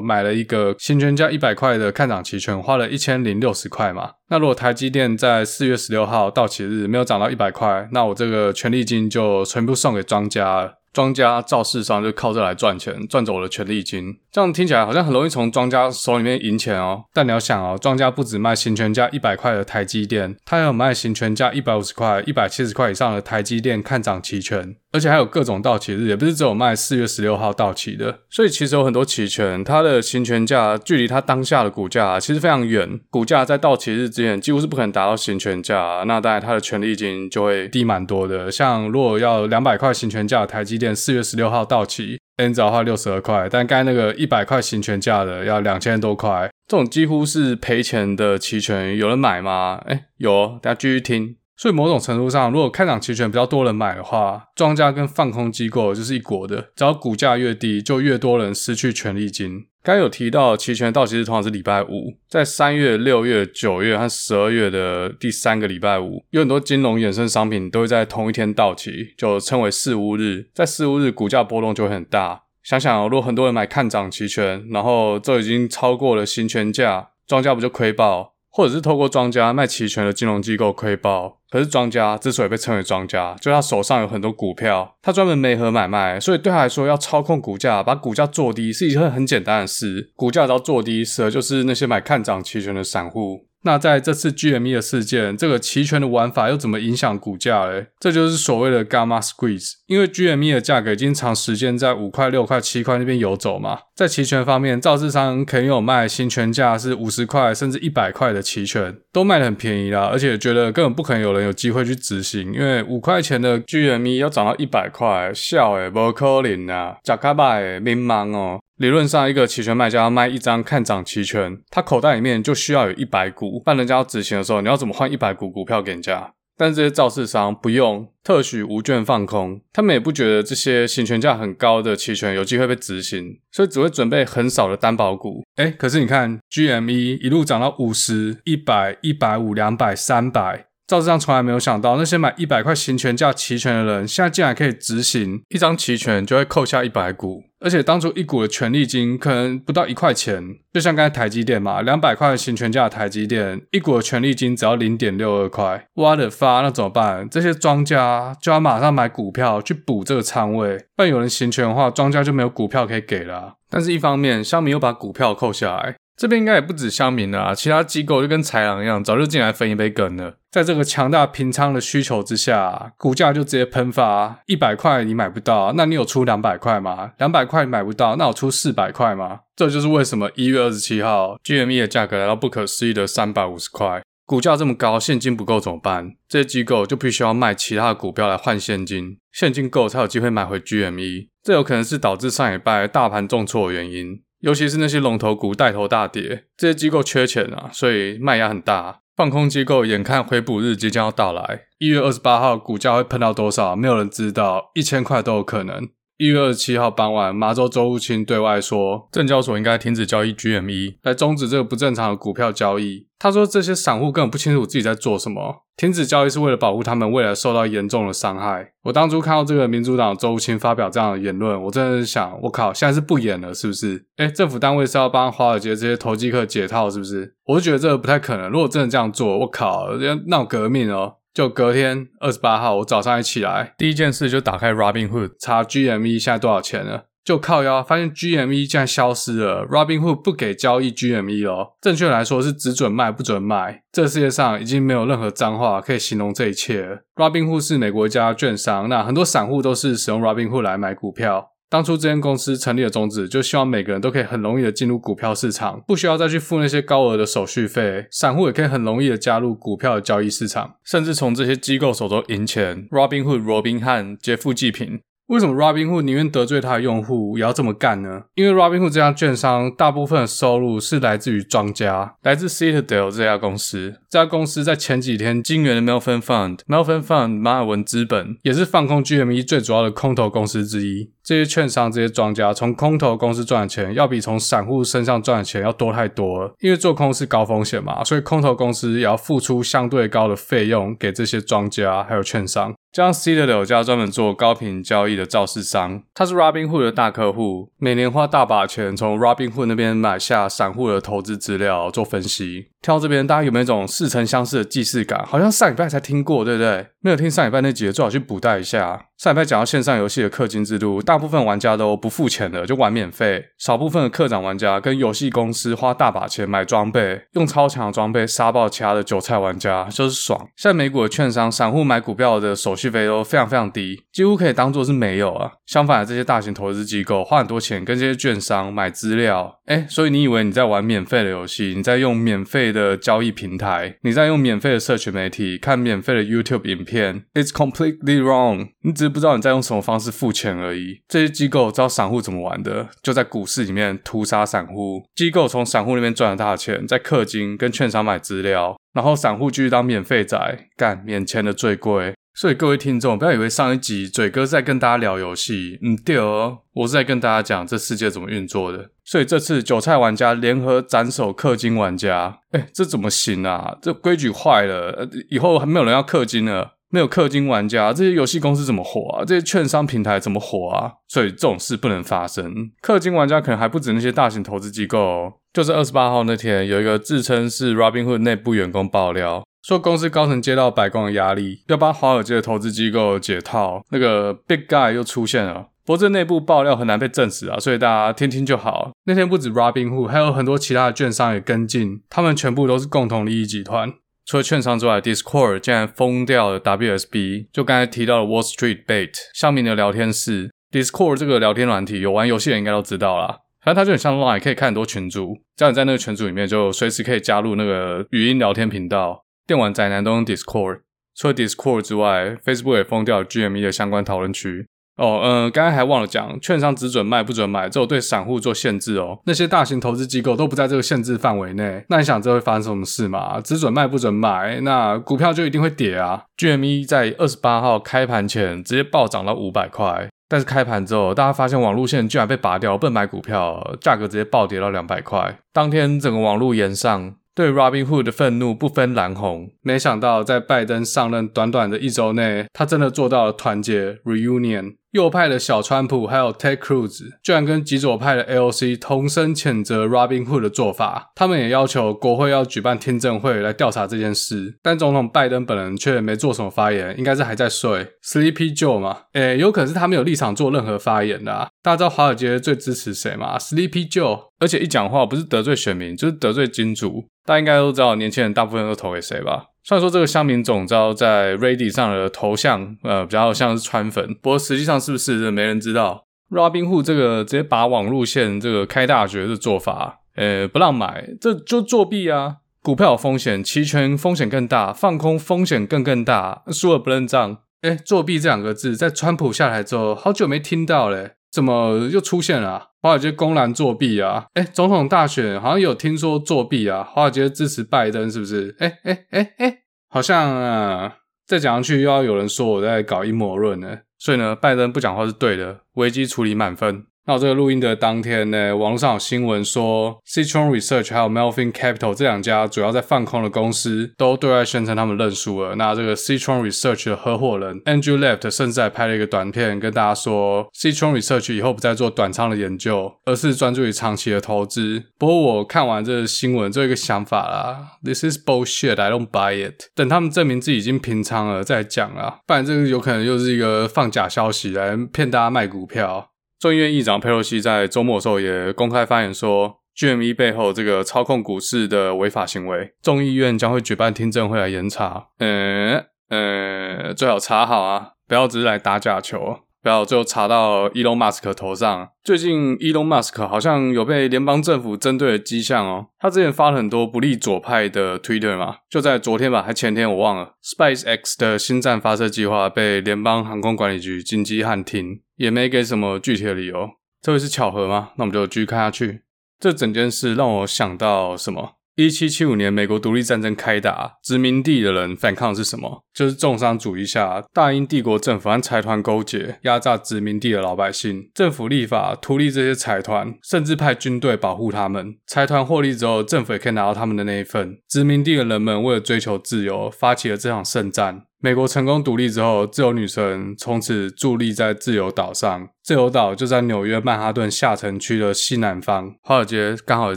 [0.00, 4.10] 买了一个行权价一百块的看涨期权，花了一千零六十块嘛。
[4.28, 10.74] 那如果台积电在四月十六号到期日没有涨到一百块，那我这个权利金就全部送给庄家了。
[10.92, 14.14] 庄家造市商就靠这来赚钱，赚走了权利金。
[14.30, 17.06] 这样听起来好像很容易从庄家手里面赢钱哦。
[17.12, 24.76] 但你要想哦，庄家不只卖行权价一百块的台积电，他还有卖行权价一百五十块、一百七十块以上的台积电看涨期权。
[24.94, 28.20] 而且还有各种到期日，也不是只有卖四月十六号到期的。
[28.30, 33.00] 所以其实有很多期权，它的行权价距离它当下的股价其实非常远。
[33.10, 38.52] 股价在到期日之前几乎是不可能达到行权价，那当然它的权利金就会低蛮多的。
[38.52, 49.80] 像如果要两百块行权价台积电四月十六号到期，，N 只要花六十二块，但刚才那个一百块行权价的要两千多块，这种几乎是赔钱的期权，有人买吗？
[49.86, 51.34] 哎，有，大家继续听。
[51.56, 56.70] 所以某种程度上，如果看涨期权比较多人买的话，庄家跟放空机构就是一国的。
[56.74, 59.66] 只要股价越低，就越多人失去权利金。
[59.82, 70.48] 刚有提到期权到期日通常是礼拜五，在三月、六月、九月和十二月的第三个礼拜五，有很多金融衍生商品都会在同一天到期，就称为四五日。
[70.54, 72.44] 在四五日，股价波动就会很大。
[72.62, 78.33] 想想，如果很多人买看涨期权，然后这已经超过了行权价，庄家不就亏爆？
[78.56, 90.12] 或者是透过庄家卖期权的金融机构亏爆，可是庄家之所以被称为庄家，就他手上有很多股票，他专门没合买卖，所以对他来说要操控股价，把股价做低是一件很简单的事。
[90.14, 93.46] 股价只要做低，死的就是那些买看涨期权的散户。
[93.64, 97.86] 那在这次 GME 的事件，这个期权的玩法又怎么影响股价嘞？
[97.98, 99.72] 这就是所谓的 Gamma Squeeze。
[99.86, 103.78] 因为 GME 的价格已经长时间在五块、六块、七块那边游走嘛。
[103.94, 118.60] 在期权方面，造市商肯有卖行权价是五十块甚至一百块的期权，都卖得很便宜啦，而且觉得根本不可能有人有机会去执行，因为五块钱的 GME 要涨到一百块，笑诶，不可能啊，假卡巴诶，迷茫哦。
[118.76, 123.62] 理论上，一个期权卖家要卖一张看涨期权，他口袋里面就需要有一百股。
[123.64, 126.32] 但人家要执行的时候，你要怎么换一百股股票给人家？
[126.56, 135.44] 但是这些造市商不用特许无券放空，他们也不觉得这些行权价很高的期权有机会被执行，所以只会准备很少的担保股。
[135.56, 140.66] 诶，可是你看，GME 一路涨到五十、一百、一百五、两百、三百。
[140.86, 157.26] 造市商从来没有想到，那些买一百块行权价期权的人，现在竟然可以执行一张期权就会扣下一百股，而且当初一股的权利金可能不到一块钱，就像刚才台积电嘛，两百块行权价的台积电，一股的权利金只要零点六二块，挖的发那怎么办？
[157.30, 163.54] 这些庄家就要马上买股票去补这个仓位，不然有人行权的话，庄家就没有股票可以给了。
[163.70, 165.96] 但是一方面，小米又把股票扣下来。
[166.16, 170.36] 这边应该也不止乡民了啊，其他机构就跟豺狼一样，早就进来分一杯羹了。
[170.50, 174.40] 在这个强大平仓的需求之下，股价就直接喷发。
[174.46, 177.12] 一百块你买不到，那你有出两百块吗？
[177.18, 179.40] 两百块你买不到，那我出四百块吗？
[179.56, 184.02] 这就是为什么一月二十七号 GME 的价格来到不可思议的三百五十块。
[184.24, 186.12] 股价这么高，现金不够怎么办？
[186.28, 191.28] 这些机构就必须要卖其他的股票来换现金，现金够才有机会买回 GME。
[191.42, 194.22] 这有可能是导致上礼拜大盘重挫的原因。
[194.44, 199.00] 尤其是那些龙头股带头大跌，这些机构缺钱啊，所以卖压很大。
[199.16, 203.74] 放空机构眼看回补日即将要到来，一月二十八号股价会喷到多少？
[203.74, 205.88] 没有人知道，一千块都有可能。
[206.24, 213.06] 一月二十七号傍晚，马州州务卿对外说，证交所应该停止交易 GME，来终止这个不正常的股票交易。
[213.18, 218.72] 他说，这些散户根本不清楚自己在做什么，停止交易是为了保护他们未来受到严重的伤害。
[218.84, 224.06] 我当初看到这个民主党州务卿发表这样的言论，我真的是想，我靠，现在是不演了是不是？
[224.16, 227.34] 诶，政府单位是要帮华尔街这些投机客解套是不是？
[227.44, 228.48] 我就觉得这个不太可能。
[228.48, 231.16] 如果真的这样做，我靠，要闹革命哦！
[231.34, 243.82] 就隔天二十八号，我早上一起来，第一件事就打开 Robinhood 查 GME 现在多少钱了，就靠腰发现 GME 竟然消失了，Robinhood 不给交易 GME 哦，正确来说是只准卖不准卖。
[243.90, 246.98] 这个世界上已经没有任何脏话可以形容这一切了。
[247.16, 251.53] Robinhood 是美国一家券商，那很多散户都是使用 Robinhood 来买股票。
[251.74, 262.86] 当初这间公司成立的宗旨，就希望每个人都可以很容易的进入股票市场，不需要再去付那些高额的手续费，散户也可以很容易的加入股票的交易市场，甚至从这些机构手中赢钱。
[262.90, 265.00] Robinhood 罗宾汉劫富济贫。
[265.28, 268.24] 为什么 Robinhood 宁愿得罪他的用户也要这么干呢？
[268.34, 273.94] 因为 Robinhood 这家券商大部分的收入是来自于庄家，来自 Citadel 这家公司。
[274.10, 281.10] 这家公司在前几天金援的 Melvin Fund，Melvin Fund 马尔文资本也是放空 GME 最主要的空头公司之一。
[281.24, 286.54] 这些券商、这些庄家从空头公司赚的钱，要比从散户身上赚的钱要多太多了。
[286.60, 292.74] 因为做空是高风险嘛，所以空头公司也要付出相对高的费用给这些庄家还有券商。
[292.92, 302.68] 像 c i t a d e 家专门做高频交易的造市商，他是 Robinhood 的大客户，每年花大把钱从 Robinhood 那边买下散户的投资资料做分析。
[302.82, 305.24] 听到这边，大家有没有一种似曾相识的既视感？
[305.26, 306.86] 好像上礼拜才听过，对不对？
[307.04, 309.08] 没有听上礼拜那集的，最好去补带一下。
[309.18, 313.44] 上礼拜讲到线上游戏的氪金制度，大部分玩家都不付钱的，就玩免费。
[313.58, 320.48] 少部分的氪长玩家跟游戏公司花大把钱买装备，用超强的装备杀爆其他的韭菜玩家，就是爽。
[320.56, 325.52] 现在美股的券商，散户买股票的手续费都非常非常低，几乎可以当做是没有啊。
[325.66, 336.93] 相反的，这些大型投资机构花很多钱跟这些券商买资料，诶，所以你以为你在玩免费的游戏，你在用免费的交易平台，你在用免费的社群媒体看免费的 YouTube 影片
[337.34, 338.68] ，It's completely wrong。
[338.82, 341.00] 你只是不知道你在用什么方式付钱而已。
[341.08, 345.04] 这些机构知道散户怎么玩的，就在股市里面屠杀散户。
[345.14, 352.14] 机构从散户那边赚了大钱，在氪金跟券商买资料，然后散户继续当免费仔，干免钱的最贵。
[352.36, 358.90] 所以各位听众，不要以为上一集嘴哥在跟大家聊游戏，嗯，对哦，我是在跟大家讲这世界怎么运作的。
[359.04, 363.78] 所以这次韭菜玩家联合斩首氪金玩家，诶，这怎么行啊？
[363.80, 366.72] 这规矩坏了，以后还没有人要氪金了。
[366.94, 369.24] 没有氪金玩家，这些游戏公司怎么活啊？
[369.24, 370.92] 这些券商平台怎么活啊？
[371.08, 372.70] 所以这种事不能发生。
[372.80, 375.32] 氪金玩家可能还不止那些大型投资机构。
[375.52, 383.82] 就是二十八号那天，有一个自称是 Robinhood 内部员工爆料，说公司高层接到白宫的压力，要帮华尔街的投资机构解套。
[383.90, 388.92] 那个 Big Guy 又出现了，不过这内部爆料很难被证实啊，所以大家听听就好。
[389.06, 393.92] 那天不止 Robinhood，还有很多其他的券商也跟进，他们全部都是共同利益集团。
[394.26, 400.50] 除了券商之外，Discord 竟然封掉了 WSB，就刚才提到的 Wall Street Bait 乡民的聊天室。
[400.70, 403.40] Discord 这个聊天软体，有玩游戏的人应该都知道啦。
[403.62, 409.24] 反正它就很像 Line，可以看很多群组，只要你在那个群组里面，就随时可以加入那个语音聊天频道。
[409.46, 410.80] 电玩宅男都用 Discord。
[411.14, 414.66] 除了 Discord 之外，Facebook 也封掉了 GME 的相关讨论区。
[414.96, 419.18] 哦，嗯，刚刚还忘了讲，券商只准卖不准买，只有对散户做限制哦。
[419.26, 421.84] 那些大型投资机构都不在这个限制范围内。
[421.88, 423.40] 那你想这会发生什么事吗？
[423.40, 426.22] 只准卖不准买，那股票就一定会跌啊。
[426.38, 435.38] GME 在二十八号开盘前直接暴涨到五百块，但是开盘之后，大家发现网路线居然被拔掉，不能买股票，价格直接暴跌到两百块。
[435.52, 437.16] 当天整个网路炎上。
[437.36, 444.76] 对 Robinhood 的愤怒不分蓝红，没想到在拜登上任短短的一周内，他真的做到了团结 reunion。
[444.94, 454.56] 右派的小川普还有 Ted Cruz 居然跟极左派的 AOC 同声谴责 Robinhood 的做法，他们也要求国会要举办听证会来调查这件事。
[454.62, 458.98] 但总统拜登本人却没做什么发言，应该是还在睡 Sleepy Joe 嘛？
[459.14, 461.48] 诶，有可能是他没有立场做任何发言的啊。
[461.60, 467.08] 大家知道华尔街最支持谁吗？Sleepy Joe，而且一讲话不是得罪选民，就是得罪金主。
[467.26, 469.46] 大家应该都知道，年轻人大部分都投给谁吧？
[469.66, 476.04] 虽然说这个乡民总招在 Reddit 上的头像，呃，比较像是川粉，不过实际上是不是，没人知道。
[476.30, 482.36] Robinhood 这个直接把网路线这个开大学的做法，呃，不让买，这就作弊啊！
[482.62, 487.38] 股票有风险，期权风险更大，放空风险更更大，输了不认账。
[487.62, 492.70] 诶，作弊这两个字，在川普下台之后，好久没听到嘞，怎么又出现了？
[492.80, 494.26] 华尔街公然作弊啊！
[494.34, 496.84] 诶，总统大选好像有听说作弊啊！
[496.84, 498.54] 华尔街支持拜登是不是？
[498.60, 499.58] 哎哎哎哎，
[499.88, 503.80] 好像啊，再讲下去又要有人说我在搞阴谋论呢。
[503.98, 506.86] 所以呢，拜登不讲话是对的，危机处理满分。
[507.06, 515.54] 那我这个录音的当天呢，网络上有新闻说，Citron Research 还有 Melvin Capital 这两家主要在放空的公司都对外宣称他们认输了。
[515.56, 524.84] 那这个 Citron Research 的合伙人 Andrew Left 甚至还拍了一个短片跟大家说，Citron Research 以后不再做短仓的研究，而是专注于长期的投资。
[524.98, 529.64] 不过我看完这个新闻，就有一个想法啦，This is bullshit, I don't buy it。
[529.74, 536.08] 等他们证明自己已经平仓了再讲啦，不然这个有可能又是一个放假消息来骗大家卖股票。
[536.44, 545.06] 众议院议长佩洛西在周末的时候也公开发言说，GME 背后这个操控股市的违法行为，众议院将会举办听证会来严查。
[545.20, 549.38] 嗯嗯，最好查好啊，不要只是来打假球。
[549.64, 551.88] 不要最后查到伊隆马斯克头上。
[552.02, 555.86] 最近伊隆马斯克好像有被联邦政府针对的迹象哦。
[555.98, 560.34] 他之前发了很多不利左派的 Twitter 嘛，就在昨天吧，还前天我忘了。
[560.44, 566.68] SpaceX 的星舰发射计划被联邦航空管理局紧急喊停，也没给什么具体的理由。
[567.00, 567.92] 这会是巧合吗？
[567.96, 569.04] 那我们就继续看下去。
[569.40, 571.52] 这整件事让我想到什么？
[571.76, 575.82] 一七七五年，美国独立战争开打，殖民地的人反抗是什么？
[575.92, 581.10] 就是重商主义下，大英帝国政府和财团勾结，压榨殖民地的老百姓。
[581.12, 584.94] 政府立法图利这些财团，甚至派军队保护他们。
[585.08, 587.58] 财团获利之后，政府也可以拿到他们的那一份。
[587.68, 591.06] 殖民地的人们为了追求自由，发起了这场圣战。
[591.24, 595.48] 美国成功独立之后，自由女神从此伫立在自由岛上。
[595.62, 599.96] 自由岛就在纽约曼哈顿下城区的西南方，华尔街刚好也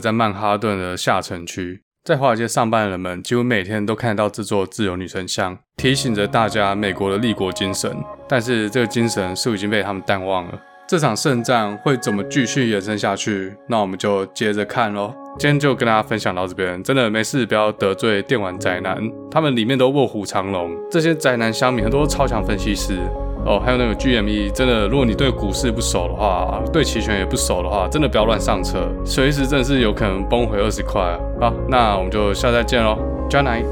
[0.00, 1.82] 在曼哈顿的下城区。
[2.02, 7.94] 在华尔街上班的人们几乎每天都看到这座自由女神像，提醒着大家美国的立国精神。
[8.26, 10.58] 但是这个精神是已经被他们淡忘了。
[10.88, 13.54] 这场圣战会怎么继续延伸下去？
[13.66, 15.12] 那我们就接着看喽。
[15.38, 18.98] 今天就跟大家分享到这边，真的没事不要得罪电玩宅男，
[19.30, 20.70] 他们里面都卧虎藏龙。
[20.90, 22.96] 这些宅男乡民很多超强分析师。
[23.44, 31.02] 哦，还有那个 GME，真的，如果你对股市不熟的话，对期权也不熟的话，真的不要乱上车，随时真的是有可能崩回二十块。
[31.38, 32.96] 好，那我们就下次再见喽，
[33.28, 33.62] 加奶。